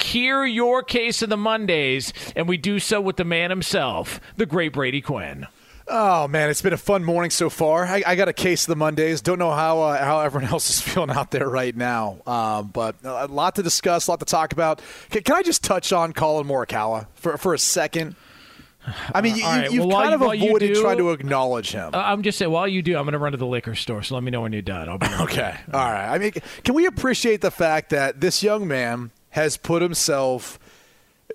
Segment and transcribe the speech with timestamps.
[0.00, 4.46] Hear your case of the Mondays, and we do so with the man himself, the
[4.46, 5.46] great Brady Quinn.
[5.86, 7.84] Oh man, it's been a fun morning so far.
[7.84, 9.20] I, I got a case of the Mondays.
[9.20, 12.96] Don't know how uh, how everyone else is feeling out there right now, um, but
[13.04, 14.80] a lot to discuss, a lot to talk about.
[15.10, 18.16] Can, can I just touch on Collin Morikawa for for a second?
[19.14, 20.98] I mean, you, All right, you've well, kind you- of while you avoided do- trying
[20.98, 21.94] to acknowledge him.
[21.94, 24.02] Uh, I'm just saying, while you do, I'm going to run to the liquor store,
[24.02, 24.90] so let me know when you're done.
[24.90, 25.56] I'll be right Okay.
[25.72, 26.10] All right.
[26.12, 26.32] I mean,
[26.64, 30.60] can we appreciate the fact that this young man has put himself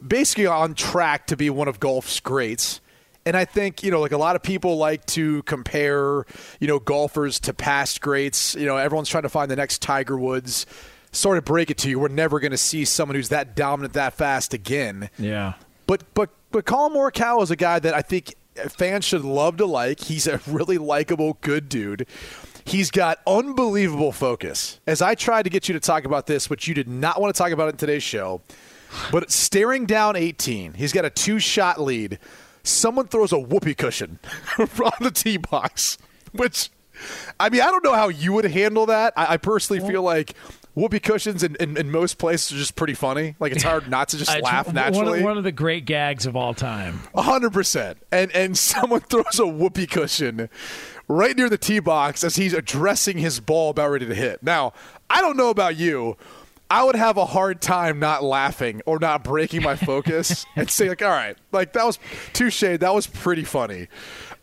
[0.06, 2.80] basically on track to be one of golf's greats?
[3.26, 6.26] And I think, you know, like a lot of people like to compare,
[6.62, 8.56] you know, golfers to past greats.
[8.56, 10.66] You know, everyone's trying to find the next Tiger Woods.
[11.12, 13.94] Sorry to break it to you, we're never going to see someone who's that dominant
[13.94, 15.10] that fast again.
[15.20, 15.54] Yeah.
[15.86, 18.36] But but but Collin Morikawa is a guy that I think
[18.70, 20.00] fans should love to like.
[20.00, 22.08] He's a really likable, good dude.
[22.70, 24.80] He's got unbelievable focus.
[24.86, 27.34] As I tried to get you to talk about this, which you did not want
[27.34, 28.42] to talk about in today's show,
[29.12, 32.20] but staring down 18, he's got a two-shot lead.
[32.62, 34.20] Someone throws a whoopee cushion
[34.60, 35.98] on the tee box,
[36.32, 36.70] which
[37.40, 39.14] I mean, I don't know how you would handle that.
[39.18, 40.36] I, I personally feel like
[40.76, 43.36] whoopee cushions in, in, in most places are just pretty funny.
[43.40, 45.20] Like it's hard not to just laugh one naturally.
[45.20, 47.00] of, one of the great gags of all time.
[47.16, 47.98] Hundred percent.
[48.12, 50.50] And and someone throws a whoopee cushion
[51.10, 54.42] right near the tee box as he's addressing his ball about ready to hit.
[54.42, 54.72] Now,
[55.10, 56.16] I don't know about you.
[56.72, 60.88] I would have a hard time not laughing or not breaking my focus and say
[60.88, 61.98] like, all right, like that was
[62.32, 62.62] touche.
[62.62, 63.88] That was pretty funny.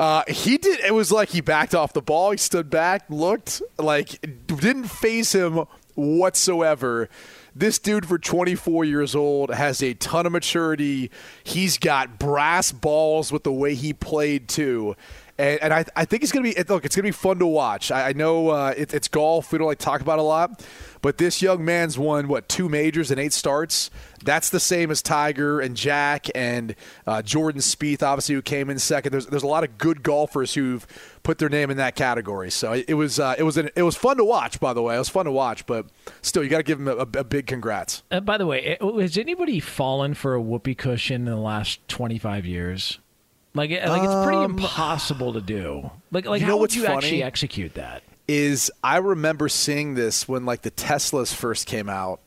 [0.01, 0.81] Uh, he did.
[0.81, 2.33] It was like he backed off the ball.
[2.33, 7.09] He stood back, looked like didn't phase him whatsoever.
[7.55, 11.11] This dude, for 24 years old, has a ton of maturity.
[11.43, 14.95] He's got brass balls with the way he played too,
[15.39, 16.85] and, and I, I think it's gonna be look.
[16.85, 17.91] It's gonna be fun to watch.
[17.91, 19.53] I, I know uh, it, it's golf.
[19.53, 20.65] We don't like talk about a lot,
[21.03, 23.91] but this young man's won what two majors and eight starts.
[24.25, 26.75] That's the same as Tiger and Jack and
[27.07, 29.13] uh, Jordan Spieth, obviously, who came in second.
[29.13, 30.87] There's there's a lot of good golfers who've
[31.23, 32.51] put their name in that category.
[32.51, 34.59] So it, it was uh, it was an, it was fun to watch.
[34.59, 35.67] By the way, it was fun to watch.
[35.67, 35.87] But
[36.23, 38.03] still, you got to give him a, a, big congrats.
[38.11, 42.47] Uh, by the way, has anybody fallen for a whoopee cushion in the last 25
[42.47, 42.99] years?
[43.57, 45.91] Like, like it's pretty impossible to do.
[46.13, 46.97] Like, like Um, You how would you funny?
[46.97, 48.03] actually execute that?
[48.29, 52.21] is I remember seeing this when like the Teslas first came out.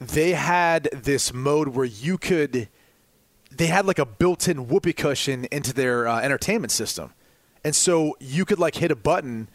[0.00, 2.68] They had this mode where you could
[3.50, 7.12] they had like a built-in whoopee cushion into their uh, entertainment system.
[7.64, 9.48] And so you could like hit a button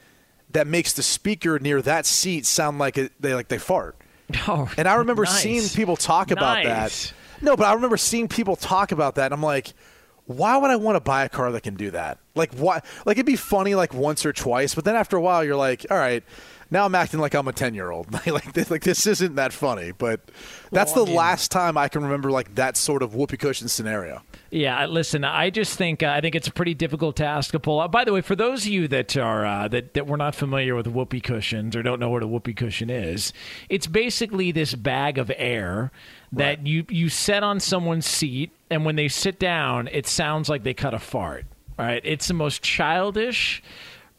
[0.52, 3.96] that makes the speaker near that seat sound like it, they like they fart.
[4.48, 5.42] Oh, And I remember nice.
[5.42, 7.14] seeing people talk about that.
[7.42, 9.26] No, but I remember seeing people talk about that.
[9.26, 9.74] And I'm like,
[10.26, 12.18] why would I want to buy a car that can do that?
[12.36, 12.82] Like why?
[13.06, 15.86] Like it'd be funny like once or twice, but then after a while you're like,
[15.92, 16.24] all right,
[16.70, 18.12] now I'm acting like I'm a ten year old.
[18.26, 19.92] like this, like this isn't that funny.
[19.92, 20.22] But
[20.72, 23.36] that's Well, I the mean- last time I can remember like that sort of whoopee
[23.38, 24.22] cushion scenario.
[24.54, 27.80] Yeah, listen, I just think uh, I think it's a pretty difficult task to pull
[27.82, 27.92] out.
[27.92, 30.76] By the way, for those of you that are uh, that that were not familiar
[30.76, 33.34] with whoopee cushions or don't know what a whoopee cushion is,
[33.70, 35.92] it's basically this bag of air
[36.34, 40.64] that you you set on someone's seat, and when they sit down, it sounds like
[40.64, 41.46] they cut a fart.
[41.78, 43.62] right it's the most childish,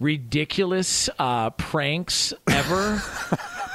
[0.00, 3.02] ridiculous uh, pranks ever.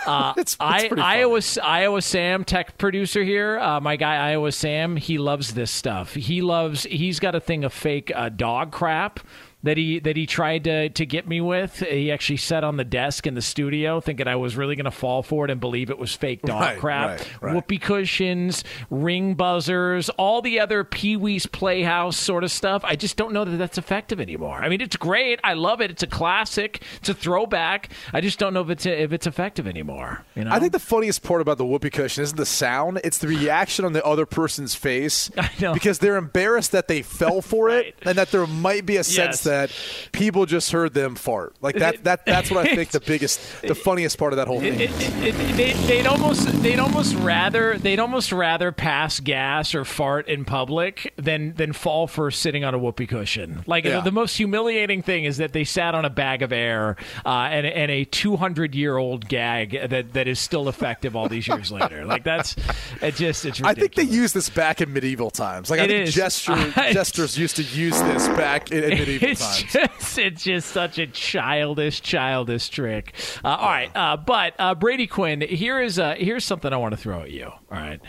[0.07, 0.89] Uh, It's- it's I.
[0.98, 6.13] Iowa, Iowa Sam, tech producer here, uh, my guy Iowa Sam, he loves this stuff.
[6.13, 6.83] He loves.
[6.83, 9.19] He's got a thing of fake uh, dog crap
[9.63, 11.80] that he that he tried to to get me with.
[11.80, 14.92] He actually sat on the desk in the studio, thinking I was really going to
[14.92, 17.09] fall for it and believe it was fake dog Right, crap.
[17.09, 17.56] right, right.
[17.56, 22.83] Whoopee cushions, ring buzzers, all the other Pee Wee's Playhouse sort of stuff.
[22.86, 24.57] I just don't know that that's effective anymore.
[24.57, 25.39] I mean, it's great.
[25.44, 25.89] I love it.
[25.92, 26.83] It's a classic.
[26.98, 27.89] It's a throwback.
[28.13, 30.24] I just don't know if it's if it's effective anymore.
[30.36, 30.51] You know?
[30.51, 33.86] I think the funniest part about the whoopee cushion isn't the sound; it's the reaction
[33.86, 35.31] on the other person's face.
[35.38, 35.74] I know.
[35.74, 39.18] because they're embarrassed that they fell for it, and that there might be a sense
[39.18, 39.44] Yes.
[39.48, 39.72] That
[40.12, 41.56] people just heard them fart.
[41.62, 42.04] Like that.
[42.04, 44.80] That that's what I think the biggest, the funniest part of that whole thing.
[44.80, 49.84] It, it, it, they, they'd almost they'd almost rather they'd almost rather pass gas or
[49.84, 53.64] fart in public than than fall for sitting on a whoopee cushion.
[53.68, 53.98] Like Yeah.
[53.98, 56.96] the, the most humiliating thing is that they sat on a bag of air
[57.26, 61.48] uh, and, and a 200 year old gag that, that is still effective all these
[61.48, 62.06] years later.
[62.06, 62.56] Like that's
[63.02, 64.14] it just it's I think they ridiculous.
[64.16, 65.70] used this back in medieval times.
[65.70, 66.14] Like I think is.
[66.14, 66.56] gesture,
[66.92, 71.07] gestures used to use this back in, in medieval it's just it's just such a
[71.07, 73.13] childish, childish trick.
[73.44, 76.94] Uh, all right, uh, but uh, Brady Quinn, here is uh, here's something I want
[76.94, 77.45] to throw at you.
[77.45, 78.00] All right,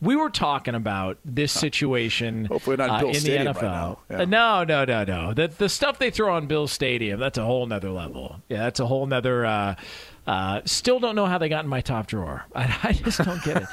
[0.00, 2.46] we were talking about this situation.
[2.46, 3.62] Hopefully not uh, Bill in Stadium the right NFL.
[3.62, 3.98] now.
[4.10, 4.20] Yeah.
[4.20, 5.34] Uh, no, no, no, no.
[5.34, 8.42] The the stuff they throw on Bill Stadium, that's a whole nother level.
[8.48, 9.76] Yeah, that's a whole nother.
[10.28, 12.44] Uh, still don't know how they got in my top drawer.
[12.54, 13.68] I, I just don't get it.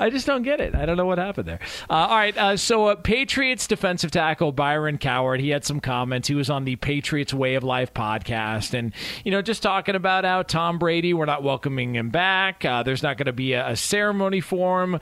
[0.00, 0.74] I just don't get it.
[0.74, 1.60] I don't know what happened there.
[1.88, 2.36] Uh, all right.
[2.36, 6.26] Uh, so, uh, Patriots defensive tackle Byron Cowart, he had some comments.
[6.26, 8.74] He was on the Patriots Way of Life podcast.
[8.74, 8.92] And,
[9.24, 12.64] you know, just talking about how Tom Brady, we're not welcoming him back.
[12.64, 14.98] Uh, there's not going to be a, a ceremony for him.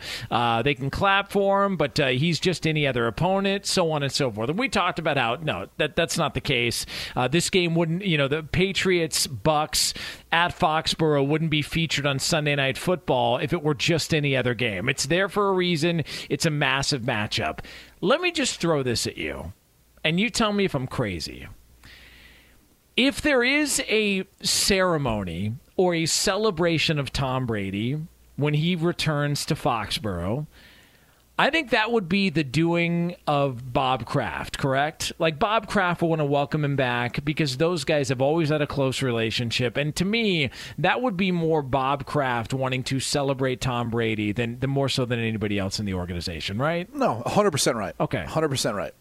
[0.62, 4.30] They can clap for him, but he's just any other opponent, so on and so
[4.30, 4.50] forth.
[4.50, 6.84] And we talked about how, no, that, that's not the case.
[7.30, 9.94] This game wouldn't, you know, the Patriots, Bucs
[10.30, 14.54] at Foxborough wouldn't be featured on Sunday Night Football if it were just any other
[14.54, 14.88] game.
[14.88, 16.04] It's there for a reason.
[16.28, 17.60] It's a massive matchup.
[18.00, 19.52] Let me just throw this at you,
[20.04, 21.48] and you tell me if I'm crazy.
[22.96, 27.98] If there is a ceremony or a celebration of Tom Brady
[28.36, 30.46] when he returns to Foxborough,
[31.40, 35.12] I think that would be the doing of Bob Kraft, correct?
[35.20, 38.60] Like Bob Kraft will want to welcome him back because those guys have always had
[38.60, 39.76] a close relationship.
[39.76, 44.58] And to me, that would be more Bob Kraft wanting to celebrate Tom Brady than,
[44.58, 46.92] than more so than anybody else in the organization, right?
[46.92, 47.94] No, 100% right.
[48.00, 48.24] Okay.
[48.26, 48.92] 100% right.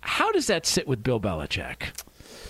[0.00, 1.92] How does that sit with Bill Belichick?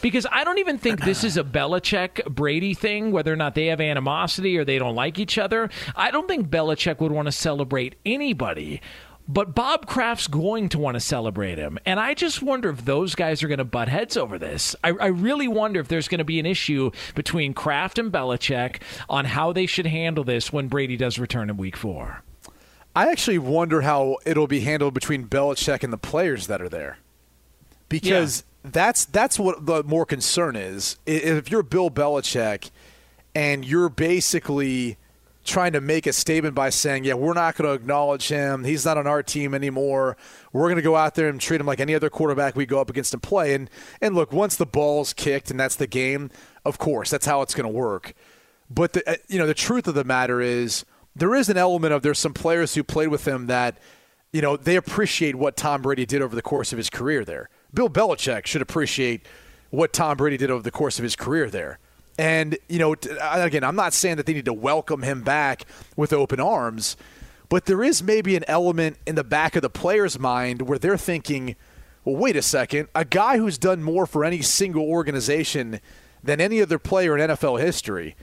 [0.02, 3.66] Because I don't even think this is a Belichick Brady thing, whether or not they
[3.66, 5.70] have animosity or they don't like each other.
[5.96, 8.82] I don't think Belichick would want to celebrate anybody.
[9.28, 11.78] But Bob Kraft's going to want to celebrate him.
[11.86, 14.74] And I just wonder if those guys are going to butt heads over this.
[14.82, 18.82] I, I really wonder if there's going to be an issue between Kraft and Belichick
[19.08, 22.22] on how they should handle this when Brady does return in week four.
[22.94, 26.98] I actually wonder how it'll be handled between Belichick and the players that are there,
[28.00, 30.98] because that's that's what the more concern is.
[31.06, 32.70] If you're Bill Belichick
[33.34, 34.96] and you're basically
[35.44, 38.64] trying to make a statement by saying, "Yeah, we're not going to acknowledge him.
[38.64, 40.16] He's not on our team anymore.
[40.52, 42.80] We're going to go out there and treat him like any other quarterback we go
[42.80, 43.68] up against and play." And
[44.00, 46.30] and look, once the ball's kicked and that's the game,
[46.64, 48.14] of course, that's how it's going to work.
[48.70, 50.84] But the uh, you know the truth of the matter is
[51.16, 53.78] there is an element of there's some players who played with him that
[54.32, 57.48] you know they appreciate what Tom Brady did over the course of his career there.
[57.74, 59.26] Bill Belichick should appreciate
[59.70, 61.78] what Tom Brady did over the course of his career there.
[62.18, 65.64] And you know again, I'm not saying that they need to welcome him back
[65.96, 66.96] with open arms,
[67.48, 70.98] but there is maybe an element in the back of the player's mind where they're
[70.98, 71.56] thinking,
[72.04, 75.80] well, wait a second, a guy who's done more for any single organization
[76.22, 78.14] than any other player in NFL history.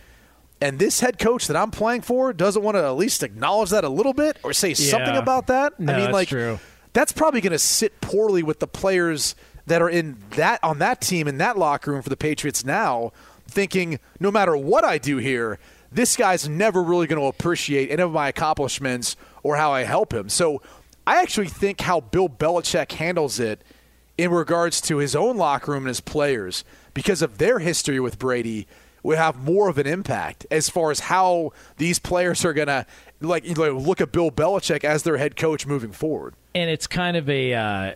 [0.61, 3.83] And this head coach that I'm playing for doesn't want to at least acknowledge that
[3.83, 5.79] a little bit or say something about that.
[5.79, 6.59] No, I mean, that's like true.
[6.93, 9.35] That's probably going to sit poorly with the players
[9.67, 13.11] that are in that on that team in that locker room for the Patriots now,
[13.47, 15.59] thinking no matter what I do here,
[15.91, 20.13] this guy's never really going to appreciate any of my accomplishments or how I help
[20.13, 20.29] him.
[20.29, 20.61] So
[21.05, 23.63] I actually think how Bill Belichick handles it
[24.17, 28.19] in regards to his own locker room and his players because of their history with
[28.19, 28.67] Brady
[29.01, 32.85] would have more of an impact as far as how these players are going to
[33.21, 36.35] like look at Bill Belichick as their head coach moving forward.
[36.55, 37.95] And it's kind of a uh,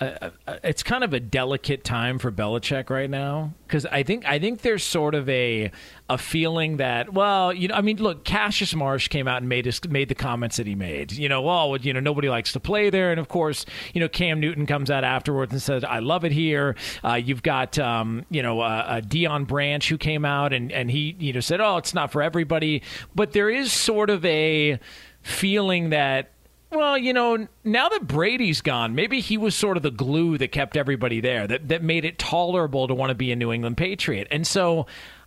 [0.00, 4.62] it's kind of a delicate time for Belichick right now because I think I think
[4.62, 5.70] there's sort of a
[6.10, 9.66] a feeling that well you know I mean look Cassius Marsh came out and made
[9.66, 11.12] his, made the comments that he made.
[11.12, 13.12] You know well you know nobody likes to play there.
[13.12, 16.32] And of course you know Cam Newton comes out afterwards and says I love it
[16.32, 16.74] here.
[17.04, 20.90] Uh, you've got um, you know uh, uh, Deion Branch who came out and and
[20.90, 22.82] he you know said oh it's not for everybody.
[23.14, 24.80] But there is sort of a
[25.22, 26.33] feeling that
[26.76, 30.52] well, you know, now that Brady's gone, maybe he was sort of the glue that
[30.52, 33.76] kept everybody there, that, that made it tolerable to want to be a New England
[33.76, 34.28] Patriot.
[34.30, 34.86] And so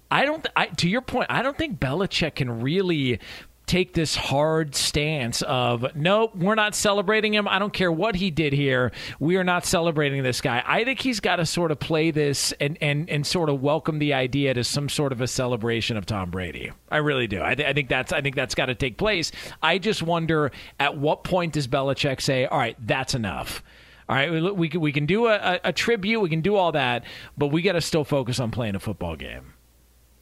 [0.10, 3.20] I don't, I, to your point, I don't think Belichick can really
[3.68, 7.48] take this hard stance of nope, we're not celebrating him.
[7.48, 8.94] I don't care what he did here.
[9.20, 10.64] We are not celebrating this guy.
[10.66, 14.00] I think he's got to sort of play this and and and sort of welcome
[14.00, 16.72] the idea to some sort of a celebration of Tom Brady.
[16.90, 17.44] I really do.
[17.44, 19.32] I, th- I think that's I think that's got to take place.
[19.62, 23.62] I just wonder at what point does Belichick say, "All right, that's enough."
[24.10, 26.72] All right, we, we can, we can do a, a, tribute, we can do all
[26.72, 27.04] that,
[27.38, 29.54] but we got to still focus on playing a football game.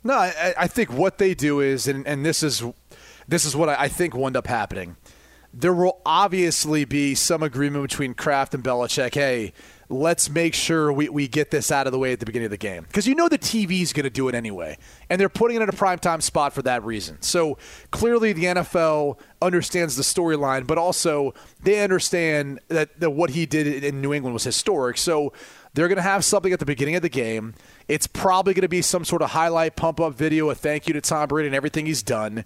[0.03, 2.63] No, I, I, think what they do is, and, and this is
[3.27, 4.95] this is what I, I think will end up happening.
[5.53, 9.13] There will obviously be some agreement between Kraft and Belichick.
[9.13, 9.53] Hey,
[9.89, 12.51] let's make sure we, we get this out of the way at the beginning of
[12.51, 12.83] the game.
[12.83, 14.77] Because you know the TV's going to do it anyway.
[15.09, 17.21] And they're putting it in a primetime spot for that reason.
[17.21, 17.57] So
[17.91, 23.83] clearly the NFL understands the storyline, but also they understand that, that what he did
[23.83, 24.97] in New England was historic.
[24.97, 25.33] So
[25.73, 27.53] they're going to have something at the beginning of the game.
[27.87, 30.93] It's probably going to be some sort of highlight pump up video, a thank you
[30.93, 32.45] to Tom Brady and everything he's done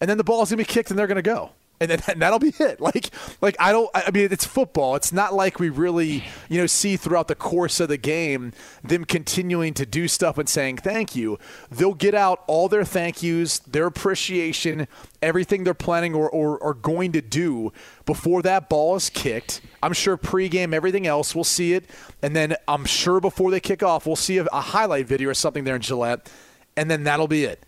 [0.00, 1.52] and then the ball's gonna be kicked and they're gonna go.
[1.80, 2.80] And then and that'll be it.
[2.80, 3.90] Like, like I don't.
[3.94, 4.96] I mean, it's football.
[4.96, 8.52] It's not like we really, you know, see throughout the course of the game
[8.82, 11.38] them continuing to do stuff and saying thank you.
[11.70, 14.88] They'll get out all their thank yous, their appreciation,
[15.20, 17.72] everything they're planning or, or, or going to do
[18.06, 19.60] before that ball is kicked.
[19.82, 21.84] I'm sure pregame, everything else, we'll see it,
[22.22, 25.34] and then I'm sure before they kick off, we'll see a, a highlight video or
[25.34, 26.30] something there in Gillette,
[26.76, 27.62] and then that'll be it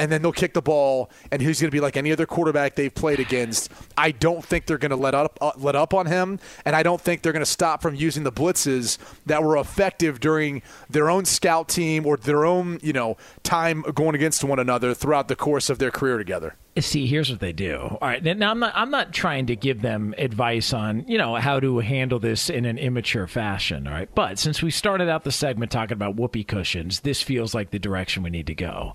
[0.00, 2.74] and then they'll kick the ball, and he's going to be like any other quarterback
[2.74, 3.70] they've played against.
[3.98, 6.82] I don't think they're going to let up uh, let up on him, and I
[6.82, 11.10] don't think they're going to stop from using the blitzes that were effective during their
[11.10, 15.36] own scout team or their own you know time going against one another throughout the
[15.36, 16.56] course of their career together.
[16.78, 17.98] See, here's what they do.
[18.00, 21.34] All right, now I'm not I'm not trying to give them advice on you know
[21.34, 23.86] how to handle this in an immature fashion.
[23.86, 27.54] All right, but since we started out the segment talking about whoopee cushions, this feels
[27.54, 28.94] like the direction we need to go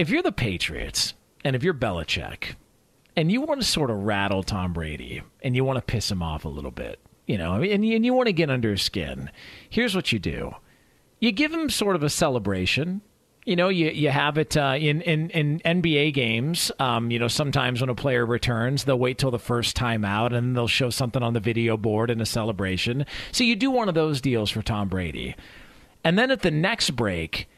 [0.00, 1.12] if you're the Patriots
[1.44, 2.54] and if you're Belichick
[3.16, 6.22] and you want to sort of rattle Tom Brady and you want to piss him
[6.22, 8.80] off a little bit, you know, and you, and you want to get under his
[8.80, 9.30] skin,
[9.68, 10.54] here's what you do.
[11.18, 13.02] You give him sort of a celebration.
[13.44, 16.72] You know, you, you have it uh, in, in, in NBA games.
[16.78, 20.32] Um, you know, sometimes when a player returns, they'll wait till the first time out
[20.32, 23.04] and they'll show something on the video board in a celebration.
[23.32, 25.36] So you do one of those deals for Tom Brady.
[26.02, 27.48] And then at the next break,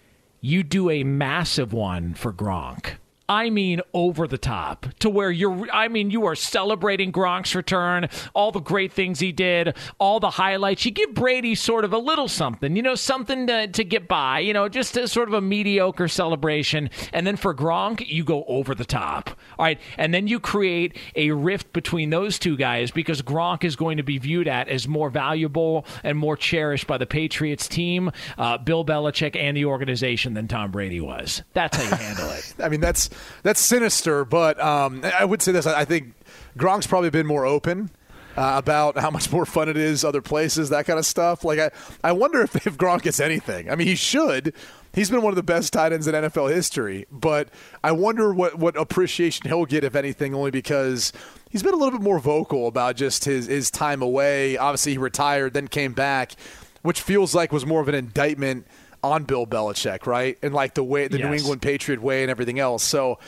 [0.45, 2.97] you do a massive one for Gronk.
[3.29, 8.09] I mean, over the top to where you're, I mean, you are celebrating Gronk's return,
[8.35, 10.85] all the great things he did, all the highlights.
[10.85, 14.41] You give Brady sort of a little something, you know, something to, to get by,
[14.41, 16.91] you know, just a, sort of a mediocre celebration.
[17.13, 19.31] And then for Gronk, you go over the top.
[19.59, 19.81] All right.
[19.97, 24.03] And then you create a rift between those two guys because Gronk is going to
[24.03, 28.85] be viewed at as more valuable and more cherished by the Patriots team, uh, Bill
[28.85, 31.43] Belichick, and the organization than Tom Brady was.
[31.53, 32.55] That's how you handle it.
[32.63, 33.11] I mean, that's
[33.43, 34.25] that's sinister.
[34.25, 36.15] But um, I would say this: I think
[36.57, 37.91] Gronk's probably been more open.
[38.35, 41.45] Uh, about how much more fun it is other places, that kind of stuff.
[41.45, 41.71] Like I,
[42.03, 43.71] I wonder if, if Gronk gets anything.
[43.71, 44.55] I mean, he should.
[44.95, 47.51] He's been one of the best tight ends in NFL history, but
[47.85, 51.13] I wonder what, what appreciation he'll get, if anything, only because
[51.51, 54.57] he's been a little bit more vocal about just his, his time away.
[54.57, 56.33] Obviously, he retired, then came back,
[56.81, 58.67] which feels like was more of an indictment–
[59.03, 60.39] on Bill Belichick, right?
[60.43, 61.27] And like the way the yes.
[61.27, 62.83] New England Patriot way and everything else.
[62.83, 63.19] So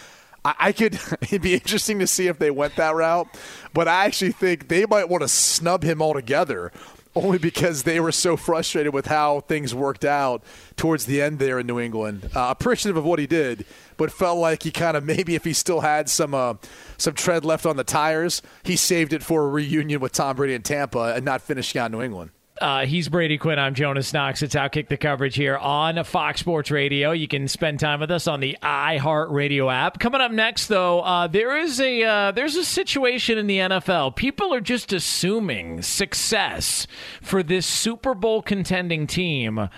[0.45, 3.29] I, I could it'd be interesting to see if they went that route,
[3.73, 6.73] but I actually think they might want to snub him altogether.
[7.17, 10.43] Only because they were so frustrated with how things worked out
[10.77, 12.29] towards the end there in New England.
[12.35, 13.65] Uh, appreciative of what he did,
[13.97, 16.55] but felt like he kind of maybe if he still had some uh,
[16.97, 20.55] some tread left on the tires, he saved it for a reunion with Tom Brady
[20.55, 22.33] in Tampa and not finishing out New England.
[22.61, 23.59] Uh, he's Brady Quinn.
[23.59, 24.41] I'm Jonas Knox.
[24.41, 27.11] It's Outkick the coverage here on Fox Sports Radio.
[27.11, 29.99] You can spend time with us on the iHeart Radio app.
[29.99, 34.15] Coming up next, though, uh, there is a uh, there's a situation in the NFL.
[34.15, 36.87] People are just assuming success
[37.21, 39.69] for this Super Bowl contending team.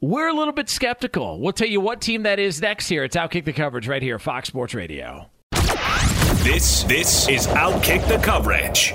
[0.00, 1.40] We're a little bit skeptical.
[1.40, 3.02] We'll tell you what team that is next here.
[3.02, 5.28] It's Outkick the coverage right here, Fox Sports Radio.
[6.44, 8.94] This this is Outkick the coverage.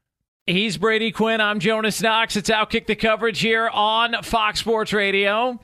[0.47, 1.39] He's Brady Quinn.
[1.39, 2.35] I'm Jonas Knox.
[2.35, 5.59] It's Outkick the coverage here on Fox Sports Radio.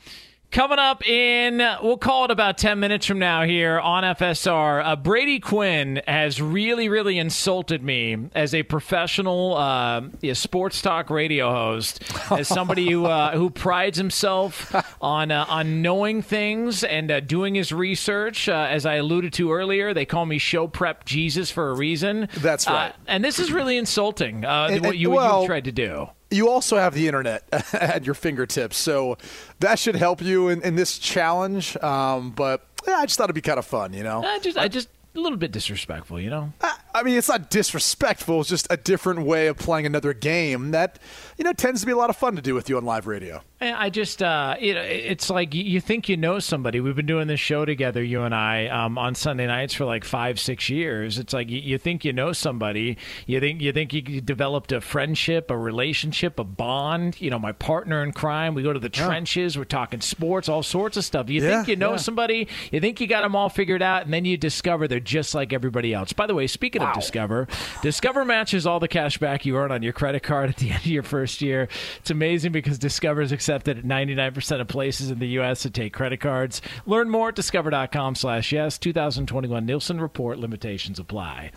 [0.50, 4.96] Coming up in, we'll call it about 10 minutes from now here on FSR, uh,
[4.96, 10.02] Brady Quinn has really, really insulted me as a professional uh,
[10.34, 16.22] sports talk radio host, as somebody who, uh, who prides himself on, uh, on knowing
[16.22, 18.48] things and uh, doing his research.
[18.48, 22.30] Uh, as I alluded to earlier, they call me show prep Jesus for a reason.
[22.38, 22.94] That's right.
[23.06, 26.08] and this is really insulting, And- what you, well, you tried to do.
[26.30, 29.18] You also have the internet at your fingertips, so
[29.60, 31.78] that should help you in, in this challenge.
[31.78, 34.24] Um, but yeah, I just thought it'd be kind of fun, you know.
[34.24, 36.54] I just, I just, a little bit disrespectful, you know?
[36.62, 38.40] I- I mean, it's not disrespectful.
[38.42, 40.98] It's just a different way of playing another game that,
[41.38, 43.06] you know, tends to be a lot of fun to do with you on live
[43.06, 43.42] radio.
[43.60, 46.80] And I just, uh, you know, it's like you- think you know somebody.
[46.80, 50.04] We've been doing this show together, you and I, um, on Sunday nights for like
[50.04, 51.18] five, six years.
[51.18, 52.98] It's like you, you think you know somebody.
[53.26, 57.20] You think you think you developed a friendship, a relationship, a bond.
[57.20, 58.54] You know, my partner in crime.
[58.54, 59.58] We go to the trenches.
[59.58, 61.28] We're talking sports, all sorts of stuff.
[61.30, 61.98] You Yeah, think you know yeah.
[61.98, 62.48] somebody.
[62.72, 65.52] You think you got them all figured out, and then you discover they're just like
[65.52, 66.14] everybody else.
[66.14, 67.48] By the way, speaking of Discover,
[67.82, 70.80] Discover matches all the cash back you earn on your credit card at the end
[70.82, 71.68] of your first year.
[72.00, 75.62] It's amazing because Discover is accepted at 99% of places in the U.S.
[75.62, 76.62] to take credit cards.
[76.86, 78.78] Learn more at discover.com slash yes.
[78.78, 81.52] 2021 Nielsen Report limitations apply.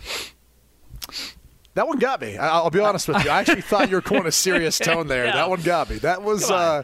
[1.73, 2.37] That one got me.
[2.37, 3.29] I'll be honest with you.
[3.29, 5.25] I actually thought you were going a serious tone there.
[5.25, 5.33] Yeah.
[5.33, 5.97] That one got me.
[5.97, 6.49] That was.
[6.49, 6.83] Uh,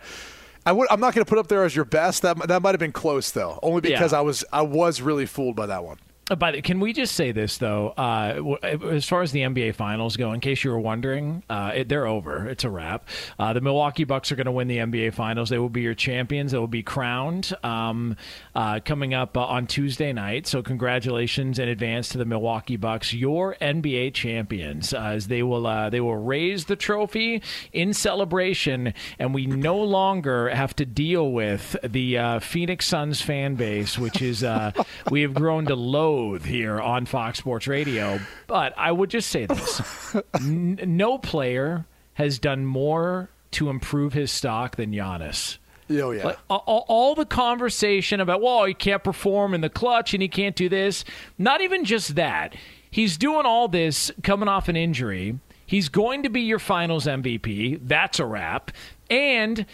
[0.66, 0.88] I would.
[0.92, 2.24] I'm not going to put up there as your best.
[2.24, 4.20] That that might have been close though, only because Yeah.
[4.20, 5.98] I was I was really fooled by that one.
[6.30, 7.90] Uh, By the, can we just say this though?
[7.90, 11.90] Uh, as far as the NBA Finals go, in case you were wondering, uh, it,
[11.90, 12.50] they're over.
[12.50, 13.08] It's a wrap.
[13.40, 15.50] Uh, the Milwaukee Bucks are going to win the NBA Finals.
[15.50, 16.52] They will be your champions.
[16.52, 18.18] They will be crowned um,
[18.56, 20.48] uh, coming up uh, on Tuesday night.
[20.48, 25.66] So congratulations in advance to the Milwaukee Bucks, your NBA champions, uh, as they will
[25.66, 31.32] uh, they will raise the trophy in celebration, and we no longer have to deal
[31.32, 34.72] with the uh, Phoenix Suns fan base, which is uh,
[35.10, 38.20] we have grown to loathe here on Fox Sports Radio.
[38.48, 44.32] But I would just say this: N- no player has done more to improve his
[44.32, 45.58] stock than Giannis.
[45.90, 46.26] Oh yeah.
[46.26, 50.28] Like, all, all the conversation about, well, he can't perform in the clutch and he
[50.28, 51.06] can't do this.
[51.38, 52.56] Not even just that.
[52.90, 55.40] He's doing all this coming off an injury.
[55.66, 57.80] He's going to be your finals MVP.
[57.84, 58.72] That's a wrap.
[59.10, 59.66] And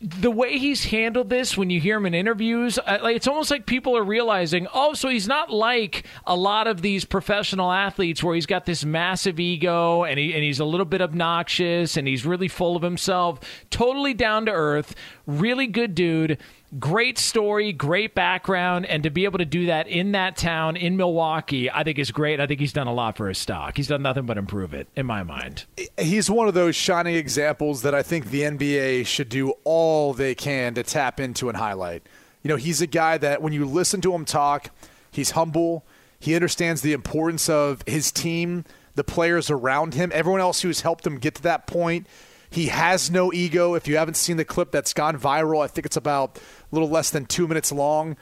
[0.00, 3.66] the way he's handled this when you hear him in interviews uh, it's almost like
[3.66, 8.36] people are realizing oh so he's not like a lot of these professional athletes where
[8.36, 12.24] he's got this massive ego and, he, and he's a little bit obnoxious and he's
[12.24, 14.94] really full of himself totally down to earth
[15.28, 16.38] really good dude
[16.80, 20.96] great story great background and to be able to do that in that town in
[20.96, 23.88] milwaukee i think is great i think he's done a lot for his stock he's
[23.88, 25.64] done nothing but improve it in my mind
[25.98, 30.34] he's one of those shining examples that I think the NBA should do all they
[30.34, 32.02] can to tap into and highlight.
[32.42, 34.70] You know, he's a guy that when you listen to him talk,
[35.10, 35.84] he's humble.
[36.18, 38.64] He understands the importance of his team,
[38.94, 42.06] the players around him, everyone else who's helped him get to that point.
[42.50, 43.74] He has no ego.
[43.74, 46.40] If you haven't seen the clip that's gone viral, I think it's about a
[46.74, 48.16] little less than two minutes long.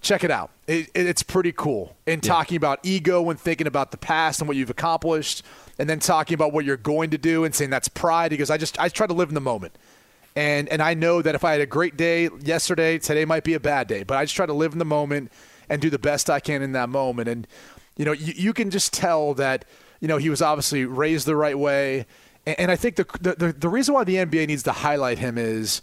[0.00, 0.50] Check it out.
[0.66, 1.96] It, it- it's pretty cool.
[2.06, 5.42] And talking about ego and thinking about the past and what you've accomplished,
[5.78, 8.30] and then talking about what you're going to do and saying that's pride.
[8.30, 9.76] because I just I try to live in the moment.
[10.36, 13.54] And and I know that if I had a great day yesterday, today might be
[13.54, 14.02] a bad day.
[14.04, 15.32] But I just try to live in the moment
[15.68, 17.28] and do the best I can in that moment.
[17.28, 17.46] And
[17.96, 19.64] you know, you, you can just tell that
[20.00, 22.06] you know he was obviously raised the right way.
[22.56, 25.82] And, I think the, the the reason why the NBA needs to highlight him is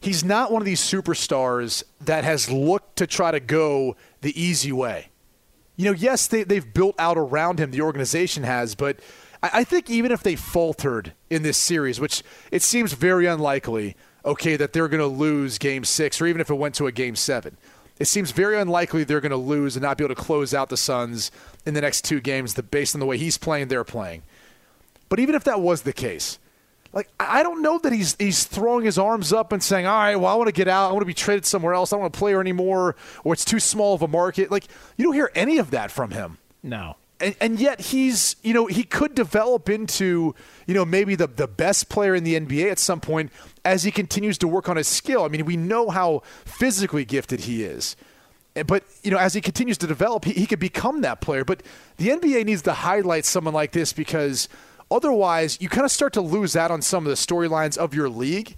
[0.00, 4.72] he's not one of these superstars that has looked to try to go the easy
[4.72, 5.08] way.
[5.76, 9.00] You know, yes, they, they've built out around him, the organization has, but
[9.42, 13.96] I, I think even if they faltered in this series, which it seems very unlikely,
[14.24, 16.92] okay, that they're going to lose game six, or even if it went to a
[16.92, 17.56] game seven,
[17.98, 20.68] it seems very unlikely they're going to lose and not be able to close out
[20.68, 21.30] the Suns
[21.64, 24.22] in the next two games based on the way he's playing, they're playing.
[25.14, 26.40] But even if that was the case,
[26.92, 30.16] like I don't know that he's he's throwing his arms up and saying, "All right,
[30.16, 30.88] well, I want to get out.
[30.88, 31.92] I want to be traded somewhere else.
[31.92, 34.66] I don't want to play here anymore, or it's too small of a market." Like
[34.96, 36.38] you don't hear any of that from him.
[36.64, 40.34] no And, and yet he's, you know, he could develop into,
[40.66, 43.30] you know, maybe the, the best player in the NBA at some point
[43.64, 45.22] as he continues to work on his skill.
[45.22, 47.94] I mean, we know how physically gifted he is.
[48.66, 51.44] But, you know, as he continues to develop, he, he could become that player.
[51.44, 51.62] But
[51.98, 54.48] the NBA needs to highlight someone like this because
[54.94, 58.08] otherwise you kind of start to lose out on some of the storylines of your
[58.08, 58.56] league.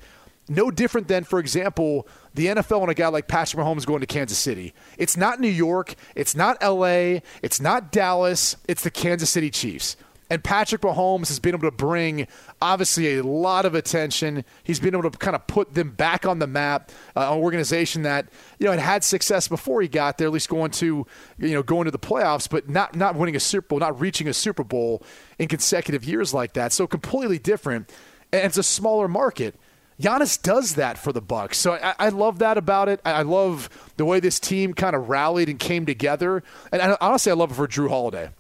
[0.49, 4.07] No different than, for example, the NFL and a guy like Patrick Mahomes going to
[4.07, 4.75] Kansas City.
[4.97, 5.97] It's not New York.
[6.15, 7.21] It's not LA.
[7.43, 8.57] It's not Dallas.
[8.69, 9.97] It's the Kansas City Chiefs.
[10.29, 12.27] And Patrick Mahomes has been able to bring,
[12.61, 14.45] obviously, a lot of attention.
[14.65, 18.03] He's been able to kind of put them back on the map, uh, an organization
[18.03, 21.07] that you know had had success before he got there, at least going to
[21.39, 24.27] you know going to the playoffs, but not not winning a Super Bowl, not reaching
[24.27, 25.03] a Super Bowl
[25.39, 26.73] in consecutive years like that.
[26.73, 27.93] So completely different,
[28.33, 29.55] and it's a smaller market.
[30.01, 33.01] Giannis does that for the Bucks, so I, I love that about it.
[33.05, 37.31] I, I love the way this team kind of rallied and came together, and honestly,
[37.31, 38.31] I love it for Jrue Holiday.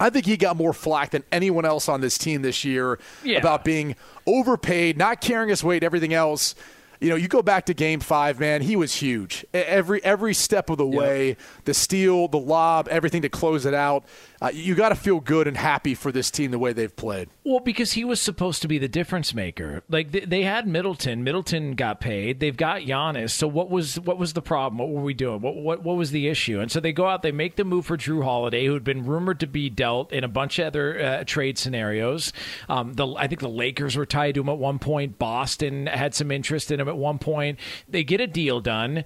[0.00, 3.38] I think he got more flack than anyone else on this team this year Yeah.
[3.38, 6.54] about being overpaid, not carrying his weight, everything else.
[7.00, 8.60] You know, you go back to Game Five, man.
[8.62, 9.46] He was huge.
[9.54, 14.04] Every every step of the way, the steal, the lob, everything to close it out.
[14.40, 17.28] Uh, you got to feel good and happy for this team the way they've played.
[17.44, 19.82] Well, because he was supposed to be the difference maker.
[19.88, 21.24] Like they, they had Middleton.
[21.24, 22.38] Middleton got paid.
[22.38, 23.30] They've got Giannis.
[23.30, 24.78] So what was what was the problem?
[24.78, 25.40] What were we doing?
[25.40, 26.60] What what what was the issue?
[26.60, 27.22] And so they go out.
[27.22, 30.22] They make the move for Jrue Holiday, who had been rumored to be dealt in
[30.22, 32.32] a bunch of other uh, trade scenarios.
[32.68, 35.18] Um, the I think the Lakers were tied to him at one point.
[35.18, 37.58] Boston had some interest in him at one point.
[37.88, 39.04] They get a deal done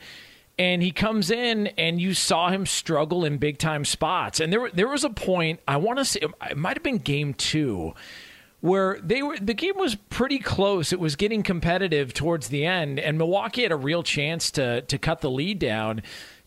[0.63, 4.39] and he comes in and you saw him struggle in big time spots.
[4.39, 7.35] And there there was a point I want to say it might have been game
[7.35, 7.93] 2
[8.61, 10.93] where they were the game was pretty close.
[10.93, 14.99] It was getting competitive towards the end and Milwaukee had a real chance to to
[14.99, 16.03] cut the lead down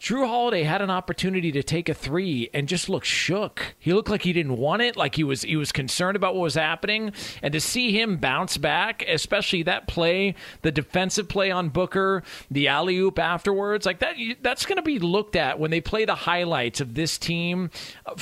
[0.06, 3.74] Jrue Holiday had an opportunity to take a three and just looked shook.
[3.80, 6.44] He looked like he didn't want it, like he was he was concerned about what
[6.44, 7.12] was happening.
[7.41, 12.68] And to see him bounce back, especially that play, the defensive play on Booker, the
[12.68, 16.13] alley oop afterwards, like that that's going to be looked at when they play the
[16.13, 17.72] highlights of this team,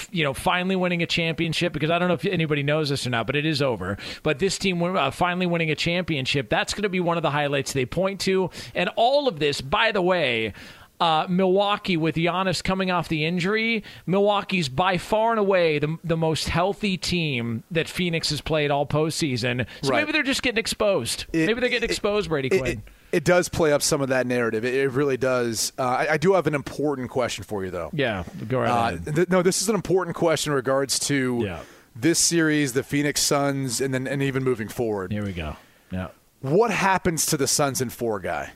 [0.10, 1.74] you know, finally winning a championship.
[1.74, 3.98] Because I don't know if anybody knows this or not, but it is over.
[4.24, 7.32] But this team uh, finally winning a championship, that's going to be one of the
[7.32, 8.52] highlights they point to.
[8.74, 10.54] And all of this, by the way
[11.00, 16.16] uh, Milwaukee with Giannis coming off the injury, Milwaukee's by far and away the, the
[16.18, 19.66] most healthy team that Phoenix has played all postseason.
[19.82, 20.02] So Right.
[20.02, 21.26] maybe they're just getting exposed.
[21.34, 22.84] It- maybe they're getting it- exposed, Brady It, Quinn.
[23.12, 24.64] it, does play up some of that narrative.
[24.64, 25.74] It, really does.
[25.78, 27.90] Uh, I, I do have an important question for you, though.
[27.94, 29.16] yeah, go right Uh, ahead.
[29.16, 31.60] th- no, this is an important question in regards to Yeah.
[31.96, 35.12] this series, the Phoenix Suns, and then and even moving forward.
[35.12, 35.58] Here we go.
[35.92, 36.08] Yeah.
[36.42, 38.52] What happens to the Suns and four guy?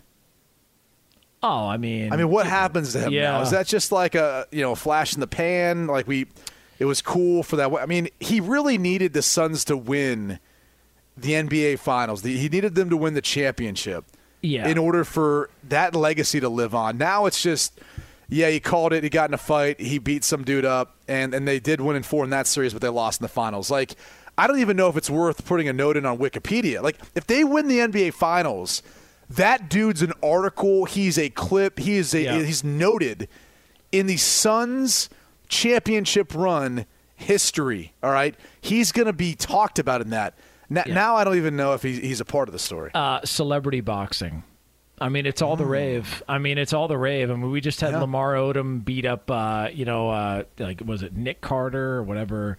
[1.44, 3.20] Oh, I mean, I mean, what happens to him now?
[3.20, 3.42] Yeah.
[3.42, 5.88] Is that just like a you know a flash in the pan?
[5.88, 6.28] Like we,
[6.80, 7.72] it was cool for that.
[7.74, 10.40] I mean, he really needed the Suns to win
[11.16, 12.24] the NBA Finals.
[12.24, 14.06] He needed them to win the championship.
[14.42, 14.68] Yeah.
[14.68, 16.98] In order for that legacy to live on.
[16.98, 17.80] Now it's just,
[18.30, 19.04] yeah, he called it.
[19.04, 19.80] He got in a fight.
[19.80, 22.72] He beat some dude up, and and they did win in four in that series,
[22.74, 23.72] but they lost in the finals.
[23.72, 23.96] Like,
[24.38, 26.84] I don't even know if it's worth putting a note in on Wikipedia.
[26.84, 28.84] Like, if they win the NBA Finals,
[29.30, 30.86] that dude's an article.
[30.86, 31.80] He's a clip.
[31.80, 32.40] He is a Yeah.
[32.42, 33.28] he's noted
[33.92, 35.10] in the Suns
[35.50, 36.86] championship run
[37.16, 37.94] history.
[38.04, 40.36] All right, he's going to be talked about in that.
[40.70, 42.92] Now, now I don't even know if he's, he's a part of the story.
[42.94, 44.44] uh, celebrity boxing.
[45.00, 46.24] I mean, it's all the rave.
[46.28, 47.30] I mean, it's all the rave.
[47.30, 48.00] I mean, we just had Yeah.
[48.00, 52.58] Lamar Odom beat up, uh, you know, uh, like was it Nick Carter or whatever?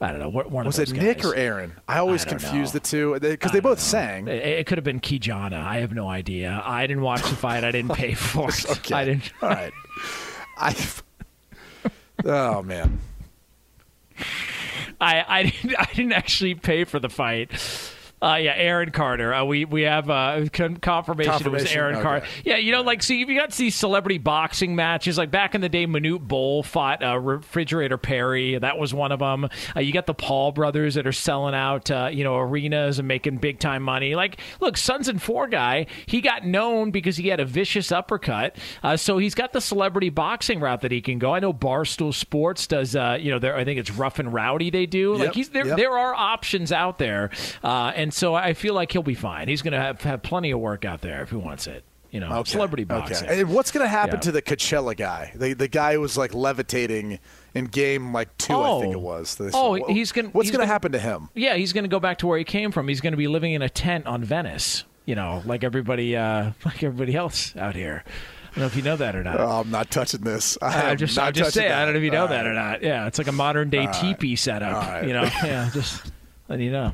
[0.00, 0.28] I don't know.
[0.28, 1.72] One Was it those Nick or Aaron?
[1.88, 2.78] I always I confuse know.
[2.78, 4.28] the two because they both sang.
[4.28, 5.54] It, it could have been Kijana.
[5.62, 6.60] I have no idea.
[6.64, 7.64] I didn't watch the fight.
[7.64, 8.70] I didn't pay for it.
[8.70, 8.94] Okay.
[8.94, 9.32] I didn't.
[9.42, 9.72] All right.
[10.58, 10.76] I.
[12.24, 13.00] Oh man.
[15.00, 15.74] I, I didn't.
[15.78, 17.50] I didn't actually pay for the fight.
[18.24, 19.34] Uh, yeah, Aaron Carter.
[19.34, 22.02] Uh, we we have uh, con- confirmation, it was Aaron Okay.
[22.02, 22.26] Carter.
[22.42, 25.18] Yeah, you know, like so you got these celebrity boxing matches.
[25.18, 28.56] Like back in the day, Manute Bol fought uh, Refrigerator Perry.
[28.58, 29.48] That was one of them.
[29.76, 33.06] Uh, you got the Paul brothers that are selling out, uh, you know, arenas and
[33.06, 34.14] making big time money.
[34.14, 35.86] Like, look, Sons and Four guy.
[36.06, 38.56] He got known because he had a vicious uppercut.
[38.82, 41.34] Uh, so he's got the celebrity boxing route that he can go.
[41.34, 42.96] I know Barstool Sports does.
[42.96, 44.70] Uh, you know, I think it's Rough and Rowdy.
[44.70, 45.12] They do.
[45.18, 45.66] Yep, Like he's there.
[45.66, 45.76] yep.
[45.76, 47.28] There are options out there,
[47.62, 49.48] uh, and so I feel like he'll be fine.
[49.48, 51.84] He's going to have, have plenty of work out there if he wants it.
[52.10, 52.50] You know, Okay.
[52.52, 53.26] celebrity boxing.
[53.28, 53.40] Okay.
[53.40, 54.20] And what's going to happen Yeah.
[54.20, 55.32] to the Coachella guy?
[55.34, 57.18] The the guy who was like levitating
[57.56, 58.98] in game like two, I think Oh.
[58.98, 59.34] it was.
[59.34, 61.28] This- Oh, what- he's gonna- What's going to happen to him?
[61.34, 62.86] Yeah, he's going to go back to where he came from.
[62.86, 64.84] He's going to be living in a tent on Venice.
[65.06, 68.04] You know, like everybody, uh, like everybody else out here.
[68.06, 69.40] I don't know if you know that or not.
[69.40, 70.56] Oh, I'm not touching this.
[70.62, 71.72] I I'm just, not I'm just touching saying.
[71.72, 72.46] I don't know if you know All that right.
[72.46, 72.82] or not.
[72.84, 74.72] Yeah, it's like a modern day teepee setup.
[74.84, 75.04] All right.
[75.04, 76.12] You know, yeah, just
[76.48, 76.92] let you know.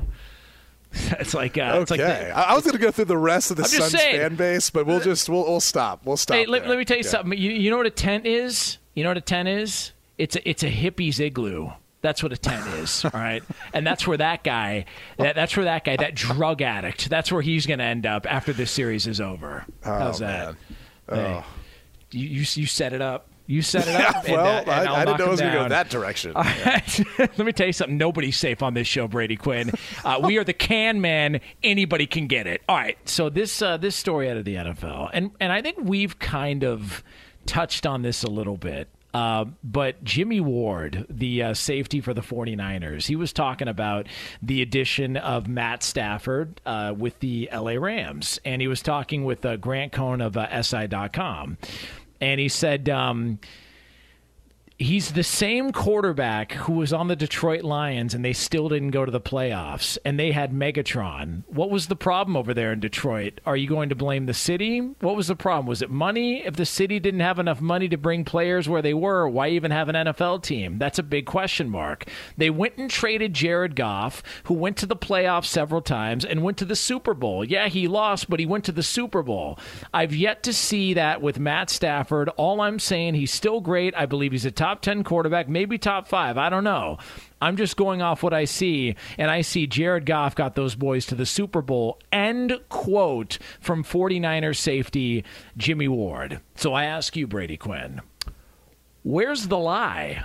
[1.19, 3.51] It's like uh, it's like Okay, the- I was going to go through the rest
[3.51, 4.17] of the Suns saying.
[4.19, 6.01] fan base, but we'll just we'll, we'll stop.
[6.05, 6.35] We'll stop.
[6.37, 7.09] Hey, let, let me tell you Yeah.
[7.09, 7.37] something.
[7.39, 8.77] You, you know what a tent is?
[8.95, 9.91] You know what a tent is?
[10.17, 11.69] It's a, it's a hippie's igloo.
[12.01, 13.43] That's what a tent is, all right.
[13.73, 14.85] And that's where that guy,
[15.17, 18.25] that, that's where that guy, that drug addict, that's where he's going to end up
[18.27, 19.65] after this series is over.
[19.83, 20.55] How's that?
[21.09, 21.41] Oh, man.
[21.41, 21.43] Hey,
[22.11, 23.27] you, you you set it up.
[23.51, 24.23] You set it up.
[24.23, 26.31] and, well, uh, and I, I didn't know it was going to go that direction.
[26.35, 26.99] All right.
[27.19, 27.97] Let me tell you something.
[27.97, 29.71] Nobody's safe on this show, Brady Quinn.
[30.03, 31.41] Uh, we are the can man.
[31.61, 32.61] Anybody can get it.
[32.67, 32.97] All right.
[33.07, 36.63] So this uh, this story out of the NFL, and and I think we've kind
[36.63, 37.03] of
[37.45, 38.87] touched on this a little bit.
[39.13, 44.07] Uh, but Jimmy Ward, the uh, safety for the 49ers, he was talking about
[44.41, 48.39] the addition of Matt Stafford uh, with the LA Rams.
[48.45, 51.57] And he was talking with uh, Grant Cohn of uh, SI.com.
[52.21, 53.39] And he said, um,
[54.81, 59.05] he's the same quarterback who was on the Detroit Lions and they still didn't go
[59.05, 61.43] to the playoffs and they had Megatron.
[61.47, 63.39] What was the problem over there in Detroit?
[63.45, 64.79] Are you going to blame the city?
[64.79, 65.67] What was the problem?
[65.67, 66.43] Was it money?
[66.43, 69.69] If the city didn't have enough money to bring players where they were, why even
[69.69, 70.79] have an NFL team?
[70.79, 72.05] That's a big question mark.
[72.37, 76.57] They went and traded Jared Goff, who went to the playoffs several times and went
[76.57, 77.45] to the Super Bowl.
[77.45, 79.59] Yeah, he lost, but he went to the Super Bowl.
[79.93, 82.29] I've yet to see that with Matt Stafford.
[82.29, 83.93] All I'm saying, he's still great.
[83.95, 86.37] I believe he's a top 10 quarterback, maybe top five.
[86.37, 86.97] I don't know.
[87.41, 91.05] I'm just going off what I see, and I see Jared Goff got those boys
[91.07, 91.99] to the Super Bowl.
[92.11, 95.25] End quote from 49ers safety
[95.57, 96.39] Jimmy Ward.
[96.55, 98.01] So I ask you, Brady Quinn,
[99.03, 100.23] where's the lie?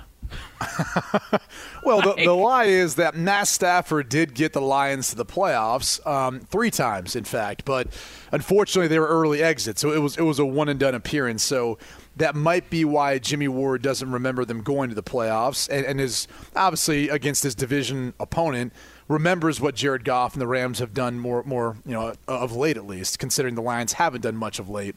[1.85, 6.05] Well, the, the lie is that Matt Stafford did get the Lions to the playoffs
[6.07, 7.89] um, three times, in fact, but
[8.33, 11.43] unfortunately they were early exits, so it was it was a one and done appearance.
[11.43, 11.79] So
[12.17, 16.01] that might be why Jimmy Ward doesn't remember them going to the playoffs, and, and
[16.01, 18.73] is obviously against his division opponent
[19.09, 22.77] remembers what Jared Goff and the Rams have done more more you know of late
[22.77, 24.97] at least, considering the Lions haven't done much of late.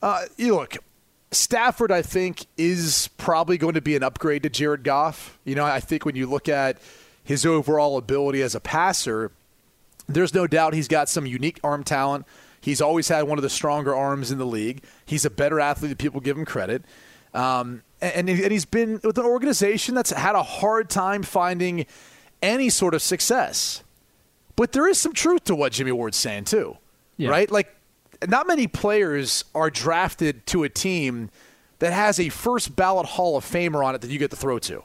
[0.00, 0.76] Uh, you look,
[1.30, 5.38] Stafford, I think, is probably going to be an upgrade to Jared Goff.
[5.44, 6.78] You know, I think when you look at
[7.24, 9.32] his overall ability as a passer,
[10.08, 12.26] there's no doubt he's got some unique arm talent.
[12.60, 14.82] He's always had one of the stronger arms in the league.
[15.06, 16.84] He's a better athlete than people give him credit.
[17.34, 21.86] Um, and, and he's been with an organization that's had a hard time finding
[22.42, 23.82] any sort of success.
[24.56, 26.78] But there is some truth to what Jimmy Ward's saying, too.
[27.16, 27.30] Yeah.
[27.30, 27.50] Right?
[27.50, 27.74] Like,
[28.26, 31.30] not many players are drafted to a team
[31.78, 34.58] that has a first ballot Hall of Famer on it that you get to throw
[34.60, 34.82] to.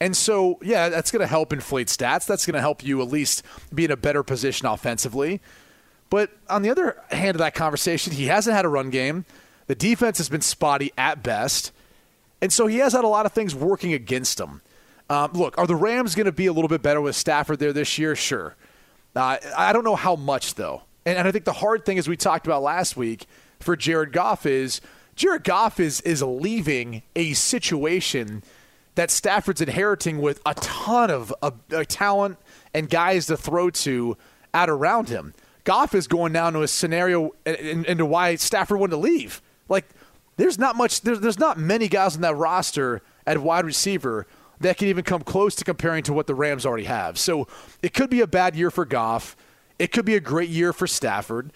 [0.00, 2.26] And so, yeah, that's going to help inflate stats.
[2.26, 3.42] That's going to help you at least
[3.74, 5.40] be in a better position offensively.
[6.10, 9.24] But on the other hand of that conversation, he hasn't had a run game.
[9.66, 11.72] The defense has been spotty at best.
[12.40, 14.62] And so he has had a lot of things working against him.
[15.10, 17.72] Um, look, are the Rams going to be a little bit better with Stafford there
[17.72, 18.14] this year?
[18.14, 18.54] Sure.
[19.14, 20.82] Uh, I don't know how much, though.
[21.04, 23.26] And, and I think the hard thing, as we talked about last week,
[23.60, 24.80] for Jared Goff is
[25.18, 28.44] Jared Goff is, is leaving a situation
[28.94, 31.50] that Stafford's inheriting with a ton of, uh,
[31.88, 32.38] talent
[32.72, 34.16] and guys to throw to
[34.54, 35.34] out around him.
[35.68, 39.42] Goff is going down to a scenario uh, in- into why Stafford wanted to leave.
[39.68, 39.84] Like,
[40.38, 44.26] there's not much, there's, there's not many guys on that roster at wide receiver
[44.60, 47.18] that can even come close to comparing to what the Rams already have.
[47.18, 47.48] So
[47.82, 49.36] it could be a bad year for Goff.
[49.78, 51.52] It could be a great year for Stafford.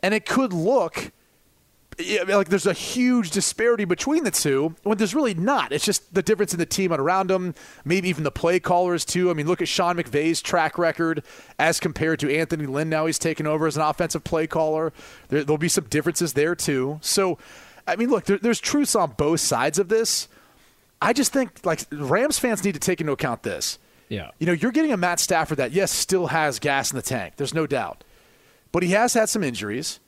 [0.00, 1.10] And it could look
[1.98, 5.72] yeah, like there's a huge disparity between the two when there's really not.
[5.72, 7.54] It's just the difference in the team around them,
[7.84, 9.30] maybe even the play callers too.
[9.30, 11.22] I mean, look at Sean McVay's track record
[11.58, 12.90] as compared to Anthony Lynn.
[12.90, 14.92] Now he's taken over as an offensive play caller.
[15.28, 16.98] There, there'll be some differences there too.
[17.00, 17.38] So,
[17.86, 20.28] I mean, look, there, there's truths on both sides of this.
[21.00, 23.78] I just think like Rams fans need to take into account this.
[24.08, 24.30] Yeah.
[24.38, 27.34] You know, you're getting a Matt Stafford that yes still has gas in the tank.
[27.36, 28.04] There's no doubt,
[28.70, 29.98] but he has had some injuries.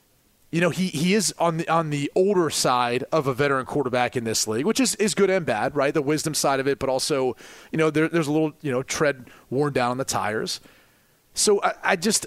[0.51, 4.15] You know, he, he is on the on the older side of a veteran quarterback
[4.15, 5.93] in this league, which is, is good and bad, right?
[5.93, 7.35] The wisdom side of it, but also,
[7.71, 10.59] you know, there, there's a little, you know, tread worn down on the tires.
[11.35, 12.25] So I, I just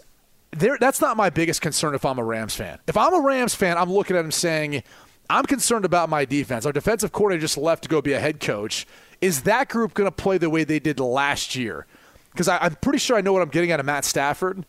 [0.53, 2.79] there that's not my biggest concern if I'm a Rams fan.
[2.87, 4.83] If I'm a Rams fan, I'm looking at him saying,
[5.29, 6.67] I'm concerned about my defense.
[6.67, 8.87] Our defensive coordinator just left to go be a head coach.
[9.21, 11.87] Is that group going to play the way they did last year?
[12.33, 14.65] Because I'm pretty sure I know what I'm getting out of Matt Stafford.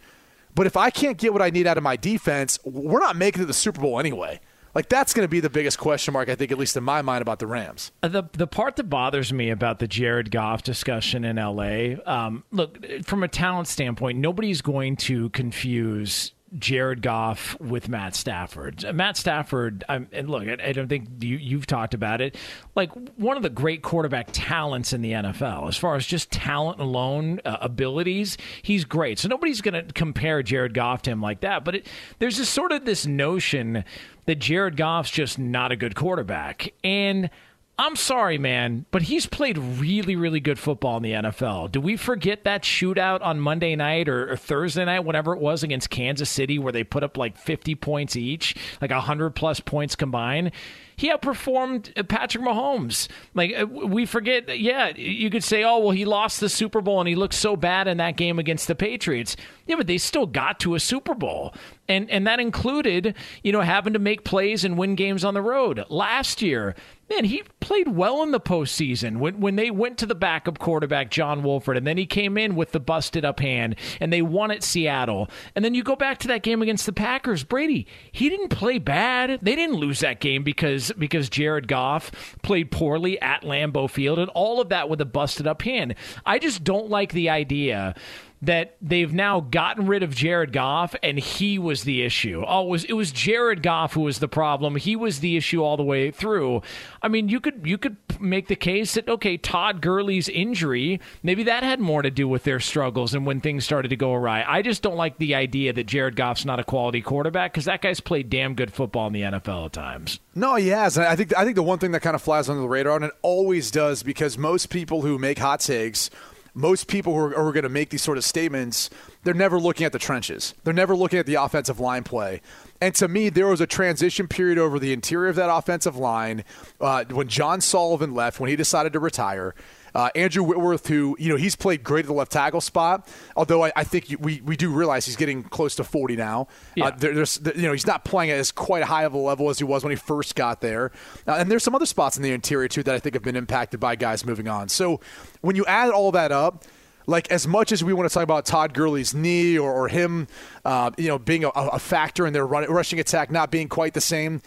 [0.56, 3.42] But if I can't get what I need out of my defense, we're not making
[3.42, 4.40] it to the Super Bowl anyway.
[4.76, 7.02] Like that's going to be the biggest question mark, I think, at least in my
[7.04, 7.92] mind, about the Rams.
[8.02, 12.44] Uh, The the part that bothers me about the Jared Goff discussion in LA, um,
[12.52, 18.86] look, from a talent standpoint, nobody's going to confuse Jared Goff with Matt Stafford.
[18.86, 22.36] Uh, Matt Stafford, um, and look, I, I don't think you, you've talked about it.
[22.76, 26.80] Like one of the great quarterback talents in the NFL, as far as just talent
[26.80, 29.20] alone, uh, abilities, he's great.
[29.20, 31.66] So nobody's going to compare Jared Goff to him like that.
[31.66, 31.88] But it,
[32.20, 33.84] there's this sort of this notion
[34.26, 37.30] that Jared Goff's just not a good quarterback, and
[37.78, 41.72] I'm sorry, man, but he's played really, really good football in the NFL.
[41.72, 45.64] Do we forget that shootout on Monday night or, or, Thursday night, whatever it was,
[45.64, 49.96] against Kansas City, where they put up like 50 points each, like 100 plus points
[49.96, 50.52] combined?
[50.96, 53.08] He outperformed uh, Patrick Mahomes.
[53.34, 57.00] Like uh, we forget, yeah, you could say, oh well, he lost the Super Bowl
[57.00, 59.36] and he looked so bad in that game against the Patriots.
[59.66, 61.54] Yeah, but they still got to a Super Bowl,
[61.88, 65.42] and and that included, you know, having to make plays and win games on the
[65.42, 65.86] road.
[65.90, 66.76] Last year,
[67.10, 71.12] man, he played well in the postseason when when they went to the backup quarterback
[71.12, 74.52] John Wolford, and then he came in with the busted up hand, and they won
[74.52, 75.30] at Seattle.
[75.56, 77.88] And then you go back to that game against the Packers, Brady.
[78.12, 79.40] He didn't play bad.
[79.42, 84.30] They didn't lose that game because because Jared Goff played poorly at Lambeau Field, and
[84.30, 85.96] all of that with a busted up hand.
[86.26, 87.96] I just don't like the idea
[88.44, 92.44] that they've now gotten rid of Jared Goff and he was the issue.
[92.46, 94.76] Oh, it was it was Jared Goff who was the problem.
[94.76, 96.62] He was the issue all the way through.
[97.02, 101.44] I mean, you could you could make the case that okay, Todd Gurley's injury, maybe
[101.44, 104.44] that had more to do with their struggles and when things started to go awry.
[104.46, 107.82] I just don't like the idea that Jared Goff's not a quality quarterback cuz that
[107.82, 110.20] guy's played damn good football in the NFL at times.
[110.36, 110.98] No, he has.
[110.98, 113.06] I think I think the one thing that kind of flies under the radar and
[113.06, 116.10] it always does because most people who make hot takes
[116.54, 118.90] most people who are, are going to make these sort of statements,
[119.24, 120.54] they're never looking at the trenches.
[120.64, 122.42] They're never looking at the offensive line play.
[122.82, 126.44] And to me, there was a transition period over the interior of that offensive line
[126.82, 129.56] uh, when John Sullivan left, when he decided to retire.
[129.96, 133.64] Uh, Andrew Whitworth, who you know he's played great at the left tackle spot, although
[133.64, 136.42] I, I think we, we do realize he's getting close to 40 now.
[136.42, 136.86] Uh, yeah.
[136.86, 139.50] Uh, there, there's you know he's not playing at as quite high of a level
[139.50, 140.92] as he was when he first got there,
[141.28, 143.36] uh, and there's some other spots in the interior too that I think have been
[143.36, 144.70] impacted by guys moving on.
[144.70, 145.00] So
[145.42, 146.66] when you add all that up
[147.08, 150.28] like as much as we want to talk about Todd Gurley's knee or, or him,
[150.66, 153.94] uh, you know, being a, a factor in their run, rushing attack not being quite
[153.94, 154.42] the same,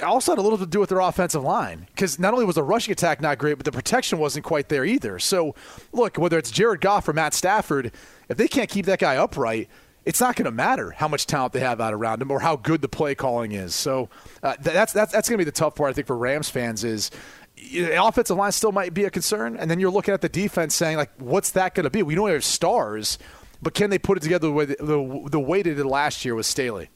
[0.00, 2.62] also had a little to do with their offensive line because not only was the
[2.62, 5.18] rushing attack not great, but the protection wasn't quite there either.
[5.18, 5.54] So,
[5.92, 7.92] look, whether it's Jared Goff or Matt Stafford,
[8.28, 9.68] if they can't keep that guy upright,
[10.04, 12.56] it's not going to matter how much talent they have out around him or how
[12.56, 13.74] good the play calling is.
[13.74, 14.08] So
[14.42, 16.84] uh, that's that's that's going to be the tough part I think for Rams fans
[16.84, 17.10] is
[17.56, 20.74] the offensive line still might be a concern, and then you're looking at the defense
[20.74, 22.02] saying like, what's that going to be?
[22.02, 23.18] We know we have stars,
[23.62, 26.34] but can they put it together the way, the, the way they did last year
[26.34, 26.90] with Staley?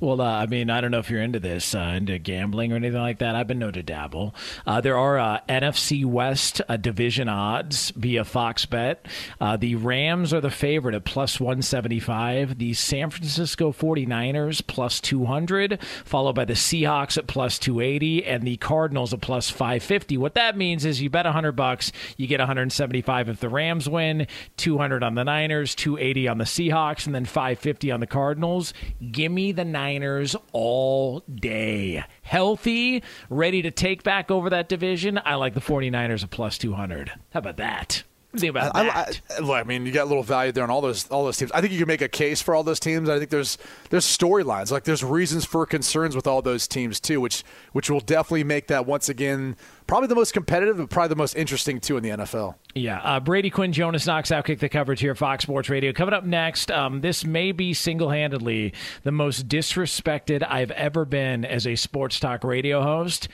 [0.00, 2.76] Well, uh, I mean, I don't know if you're into this, uh, into gambling or
[2.76, 3.36] anything like that.
[3.36, 4.34] I've been known to dabble.
[4.66, 9.06] Uh, there are uh, NFC West uh, division odds via Fox Bet.
[9.40, 12.58] Uh, the Rams are the favorite at plus 175.
[12.58, 18.56] The San Francisco 49ers plus 200, followed by the Seahawks at plus 280, and the
[18.56, 20.18] Cardinals at plus 550.
[20.18, 24.26] What that means is you bet 100 bucks, you get 175 if the Rams win,
[24.56, 28.74] 200 on the Niners, 280 on the Seahawks, and then 550 on the Cardinals.
[29.12, 29.83] Give me the Niners.
[29.84, 32.02] Niners all day.
[32.22, 35.20] Healthy, ready to take back over that division.
[35.26, 37.12] I like the 49ers at plus 200.
[37.32, 38.02] How about that?
[38.40, 39.20] Think about I, that?
[39.40, 41.36] I, I, I, mean, you got a little value there on all those all those
[41.36, 41.52] teams.
[41.52, 43.08] I think you can make a case for all those teams.
[43.08, 43.58] I think there's
[43.90, 48.00] there's storylines, like there's reasons for concerns with all those teams too, which which will
[48.00, 49.56] definitely make that once again
[49.86, 52.56] probably the most competitive, but probably the most interesting too in the NFL.
[52.74, 55.92] Yeah, uh, Brady Quinn, Jonas Knox outkick the coverage here, Fox Sports Radio.
[55.92, 61.44] Coming up next, um, this may be single handedly the most disrespected I've ever been
[61.44, 63.28] as a sports talk radio host,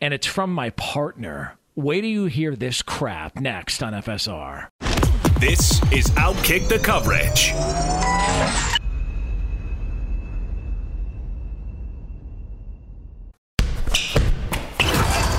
[0.00, 1.57] and it's from my partner.
[1.78, 4.66] Wait till you hear this crap next on FSR.
[5.38, 7.52] This is Outkick the Coverage.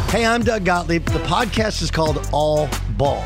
[0.10, 1.04] Hey, I'm Doug Gottlieb.
[1.08, 3.26] The podcast is called All Ball.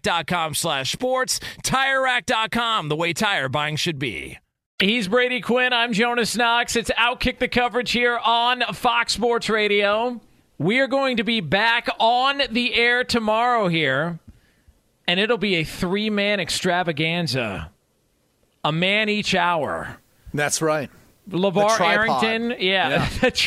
[0.00, 1.40] TireRack.com slash sports.
[1.62, 4.38] TireRack.com, the way tire buying should be.
[4.78, 5.72] He's Brady Quinn.
[5.72, 6.74] I'm Jonas Knox.
[6.74, 10.20] It's Outkick the coverage here on Fox Sports Radio.
[10.58, 14.18] We are going to be back on the air tomorrow here,
[15.06, 17.70] and it'll be a three man extravaganza.
[18.64, 19.98] A man each hour.
[20.32, 20.90] That's right.
[21.30, 21.80] LeVar.
[21.80, 22.56] Arrington.
[22.58, 23.08] Yeah.
[23.22, 23.30] Yeah.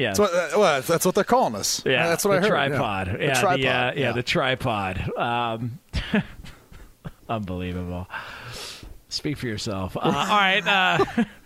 [0.00, 0.08] yeah.
[0.08, 1.82] That's what, uh, well, that's what they're calling us.
[1.84, 2.70] Yeah, that's what the I heard.
[2.70, 3.06] Tripod.
[3.08, 3.66] Yeah, Yeah, The the, tripod.
[3.66, 5.18] uh, yeah, the tripod.
[5.18, 5.78] Um,
[7.28, 8.08] unbelievable.
[9.08, 9.96] Speak for yourself.
[9.96, 11.26] Uh, all right.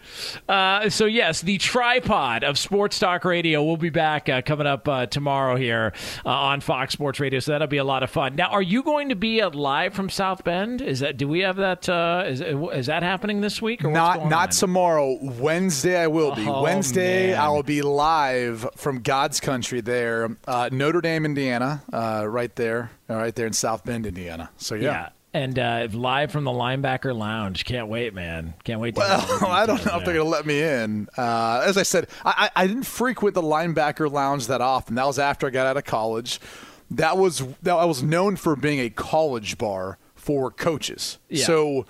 [0.48, 4.86] Uh, so yes, the tripod of Sports Talk Radio We'll be back uh, coming up
[4.86, 5.92] uh, tomorrow here
[6.24, 7.40] uh, on Fox Sports Radio.
[7.40, 8.36] So that'll be a lot of fun.
[8.36, 10.80] Now, are you going to be uh, live from South Bend?
[10.82, 11.16] Is that?
[11.16, 11.88] Do we have that?
[11.88, 13.84] Uh, is is that happening this week?
[13.84, 14.50] Or what's not going not on?
[14.50, 15.18] tomorrow.
[15.20, 16.46] Wednesday I will be.
[16.46, 17.40] Oh, Wednesday man.
[17.40, 22.90] I will be live from God's country there, uh, Notre Dame, Indiana, uh, right there,
[23.08, 24.50] right there in South Bend, Indiana.
[24.56, 24.82] So Yeah.
[24.90, 25.08] yeah.
[25.35, 27.64] And uh, live from the linebacker lounge.
[27.64, 28.55] Can't wait, man.
[28.62, 28.95] Can't wait.
[28.95, 31.09] To hear all the Well, I don't know if they're going to let me in.
[31.18, 34.95] Uh, as I said, I, I I didn't frequent the linebacker lounge that often.
[34.95, 36.41] That was after I got out of college.
[36.93, 41.18] that was that I was known for being a college bar for coaches.
[41.28, 41.45] Yeah.
[41.47, 41.87] So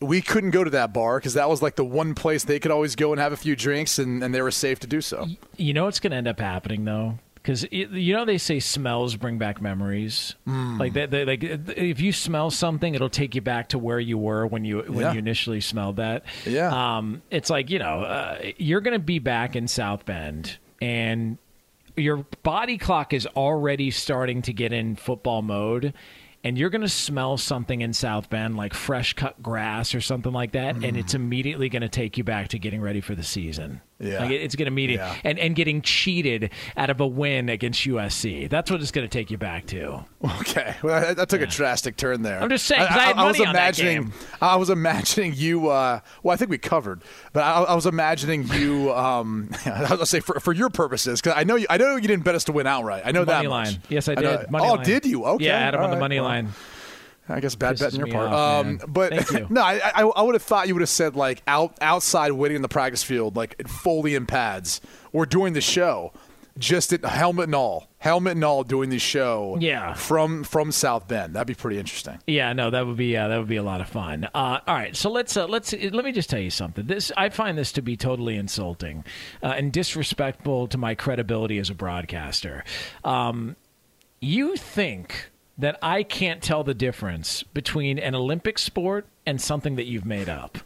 [0.00, 2.70] we couldn't go to that bar because that was like the one place they could
[2.70, 5.26] always go and have a few drinks, and, and they were safe to do so.
[5.56, 9.16] You know what's going to end up happening though, because you know they say smells
[9.16, 10.34] bring back memories.
[10.46, 10.78] Hmm.
[10.78, 14.46] Like they, like if you smell something, it'll take you back to where you were
[14.46, 15.12] when you when Yeah.
[15.12, 16.24] you initially smelled that.
[16.46, 16.96] Yeah.
[16.96, 21.36] Um, it's like you know uh, you're going to be back in South Bend and
[21.96, 25.92] your body clock is already starting to get in football mode.
[26.42, 30.32] And you're going to smell something in South Bend like fresh cut grass or something
[30.32, 33.22] like that, and it's immediately going to take you back to getting ready for the
[33.22, 33.80] season.
[34.00, 34.20] Yeah.
[34.22, 35.16] Like it's going to immediate Yeah.
[35.22, 38.50] and and getting cheated out of a win against USC.
[38.50, 40.04] That's what it's going to take you back to.
[40.40, 42.40] Okay, well, that, that took a drastic turn there.
[42.42, 44.12] I'm just saying, 'cause I had was money imagining.
[44.40, 45.68] I was imagining you.
[45.68, 48.92] Uh, well, I think we covered, but I, I was imagining you.
[48.94, 51.66] Um, I was say for, for your purposes, because I know you.
[51.70, 53.02] I know you didn't bet us to win outright.
[53.04, 53.82] I know that Money line.
[53.88, 54.24] Yes, I did.
[54.24, 54.84] know- Money oh, line.
[54.84, 55.24] did you?
[55.24, 56.48] Okay, Yeah, I him all on the money well, line.
[57.28, 58.30] I guess bad bet on your part.
[58.30, 59.46] off, um, but Thank you.
[59.54, 62.56] no, I, I, I would have thought you would have said like out outside waiting
[62.56, 64.80] in the practice field, like fully in pads,
[65.12, 66.12] or doing the show,
[66.58, 69.56] just at helmet and all, helmet and all, doing the show.
[69.58, 69.94] Yeah.
[69.94, 71.34] from from South Bend.
[71.34, 72.18] That'd be pretty interesting.
[72.26, 74.24] Yeah, no, that would be uh, that would be a lot of fun.
[74.34, 76.86] Uh, all right, so let's uh, let's let me just tell you something.
[76.86, 79.02] This I find this to be totally insulting
[79.42, 82.64] uh, and disrespectful to my credibility as a broadcaster.
[83.02, 83.56] Um,
[84.20, 89.84] you think that I can't tell the difference between an Olympic sport and something that
[89.86, 90.58] you've made up?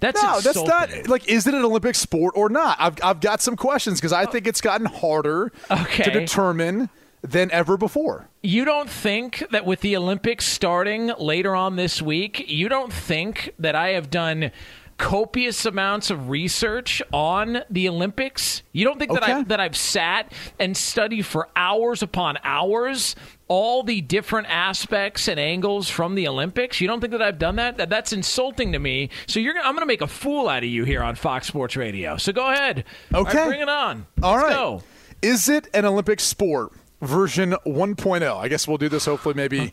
[0.00, 1.28] That's No, that's not like.
[1.28, 2.76] Is it an Olympic sport or not?
[2.78, 6.02] I've I've got some questions because I think it's gotten harder Okay.
[6.04, 6.90] to determine
[7.22, 8.28] than ever before.
[8.42, 13.52] You don't think that with the Olympics starting later on this week, you don't think
[13.58, 14.50] that I have done
[14.98, 18.62] copious amounts of research on the Olympics?
[18.72, 23.16] You don't think that I that I've sat and studied for hours upon hours
[23.48, 26.80] all the different aspects and angles from the Olympics?
[26.80, 27.76] You don't think that I've done that?
[27.76, 29.10] That that's insulting to me.
[29.26, 31.46] So you're gonna, I'm going to make a fool out of you here on Fox
[31.46, 32.16] Sports Radio.
[32.16, 32.84] So go ahead.
[33.12, 33.46] All right, Okay.
[33.46, 34.06] bring it on.
[34.22, 34.54] All Let's right.
[34.54, 34.82] go.
[35.22, 38.36] Is it an Olympic sport version 1.0?
[38.36, 39.72] I guess we'll do this hopefully maybe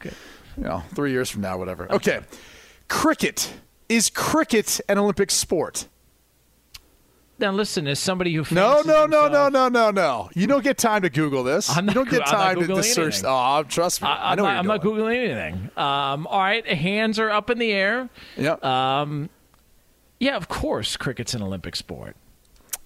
[0.58, 1.92] you know, 3 years from now whatever.
[1.92, 2.20] Okay.
[2.88, 3.54] Cricket.
[3.90, 5.88] Is cricket an Olympic sport?
[7.42, 10.30] Now listen, as somebody who No, no, no, no, no, no, no.
[10.36, 11.76] You don't get time to Google this.
[11.76, 13.22] I'm you don't get not time to, to search.
[13.26, 14.08] Oh, trust me.
[14.08, 15.70] I, I, know not, I'm not googling anything.
[15.76, 18.10] Um, all right, hands are up in the air.
[18.38, 18.64] Yep.
[18.64, 19.30] Um,
[20.20, 22.16] yeah, of course, cricket's an Olympic sport.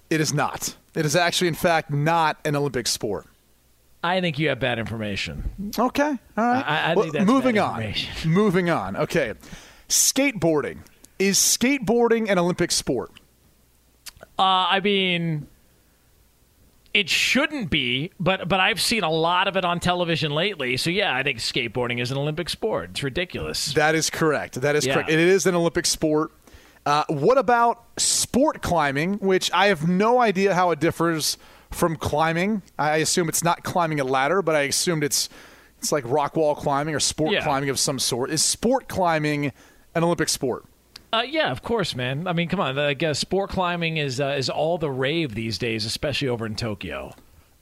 [0.08, 0.74] it is not.
[0.94, 3.26] It is actually, in fact, not an Olympic sport.
[4.02, 5.72] I think you have bad information.
[5.78, 6.08] Okay.
[6.08, 6.64] All right.
[6.66, 7.92] I- I Well, moving on.
[8.24, 8.96] Moving on.
[8.96, 9.34] Okay.
[9.90, 10.78] Skateboarding.
[11.18, 13.10] Is skateboarding an Olympic sport?
[14.38, 15.46] Uh, I mean,
[16.94, 20.76] it shouldn't be, but but I've seen a lot of it on television lately.
[20.76, 22.90] So yeah, I think skateboarding is an Olympic sport.
[22.90, 23.72] It's ridiculous.
[23.74, 24.60] That is correct.
[24.60, 24.94] That is Yeah.
[24.94, 25.10] correct.
[25.10, 26.32] It is an Olympic sport.
[26.84, 31.36] Uh, what about sport climbing, which I have no idea how it differs
[31.70, 32.62] from climbing?
[32.78, 35.28] I assume it's not climbing a ladder, but I assumed it's
[35.78, 37.42] it's like rock wall climbing or sport Yeah.
[37.42, 38.30] climbing of some sort.
[38.30, 39.52] Is sport climbing
[39.94, 40.64] an Olympic sport?
[41.12, 42.26] Uh, yeah, of course, man.
[42.26, 42.78] I mean, come on.
[42.78, 46.56] I guess sport climbing is uh, is all the rave these days, especially over in
[46.56, 47.14] Tokyo.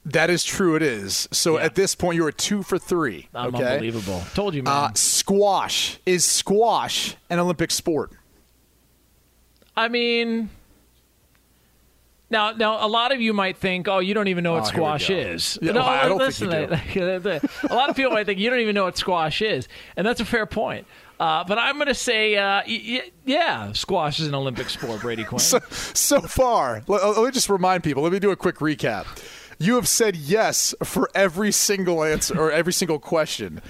[0.07, 0.76] That is true.
[0.76, 1.28] It is.
[1.32, 1.64] So Yeah.
[1.64, 3.28] at this point, you are two for three.
[3.34, 3.72] I'm okay.
[3.74, 4.22] unbelievable.
[4.34, 4.72] Told you, man.
[4.90, 8.11] Uh, squash is squash an Olympic sport?
[9.76, 10.51] I mean,
[12.30, 14.66] now, now, a lot of you might think, "Oh, you don't even know what Oh,
[14.66, 17.40] squash is." Yeah, no, well, I don't listen, think you do.
[17.70, 20.20] a lot of people might think you don't even know what squash is, and that's
[20.20, 20.86] a fair point.
[21.20, 25.00] Uh, but I'm going to say, uh, y- yeah, squash is an Olympic sport.
[25.00, 25.38] Brady Quinn.
[25.38, 28.02] So, so far, let, let me just remind people.
[28.02, 29.06] Let me do a quick recap.
[29.58, 33.62] You have said yes for every single answer or every single question,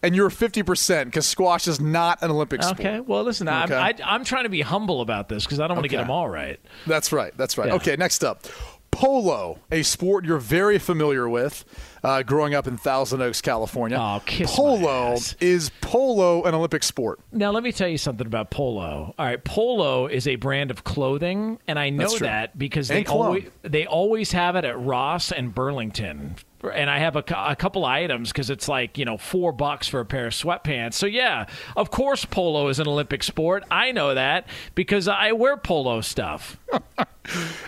[0.00, 2.78] and you're 50% because squash is not an Olympic sport.
[2.80, 3.74] okay, well, listen, Okay.
[3.74, 5.98] I'm, I, I'm trying to be humble about this because I don't want to get
[5.98, 6.60] them all right.
[6.86, 7.32] That's right.
[7.36, 7.68] That's right.
[7.68, 7.74] Yeah.
[7.74, 8.46] Okay, next up.
[8.92, 11.64] Polo, a sport you're very familiar with
[12.04, 13.98] uh, growing up in Thousand Oaks, California.
[13.98, 17.18] Oh, kiss Polo is polo an Olympic sport?
[17.32, 19.14] Now, let me tell you something about Polo.
[19.18, 23.44] All right, Polo is a brand of clothing, and I know that because they always
[23.62, 26.36] they always have it at Ross and Burlington.
[26.62, 30.00] And I have a, a couple items because it's like you know four bucks for
[30.00, 30.94] a pair of sweatpants.
[30.94, 31.46] So yeah,
[31.76, 33.64] of course polo is an Olympic sport.
[33.70, 36.56] I know that because I wear polo stuff.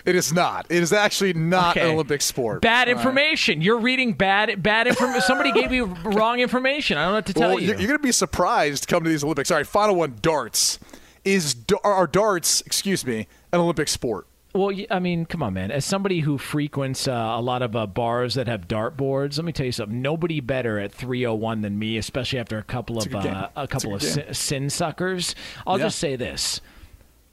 [0.05, 0.65] It is not.
[0.69, 1.87] It is actually not Okay.
[1.87, 2.61] an Olympic sport.
[2.61, 2.99] Bad All right.
[2.99, 3.61] information.
[3.61, 5.21] You're reading bad bad information.
[5.25, 6.97] Somebody gave you wrong information.
[6.97, 7.67] I don't know what to tell Well, you.
[7.69, 9.51] you're, going to be surprised to come to these Olympics.
[9.51, 10.77] All right, final one darts.
[11.23, 14.27] Is are darts, excuse me, an Olympic sport?
[14.55, 15.69] Well, I mean, come on, man.
[15.69, 19.43] As somebody who frequents uh, a lot of uh, bars that have dart boards, let
[19.43, 20.01] me tell you something.
[20.01, 23.63] Nobody better at 301 than me, especially after a couple It's of a uh, a
[23.63, 25.35] It's a couple of sin, sin suckers.
[25.67, 25.85] I'll Yeah.
[25.87, 26.61] just say this.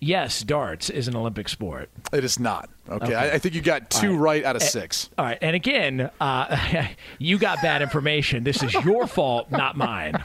[0.01, 1.89] Yes, darts is an Olympic sport.
[2.13, 2.69] It is not.
[2.89, 3.15] Okay, Okay.
[3.15, 4.43] I, I think you got two right.
[4.43, 5.09] right out of six.
[5.17, 6.89] All right, and again, uh,
[7.21, 8.43] you got bad information.
[8.43, 10.25] This is your fault, not mine.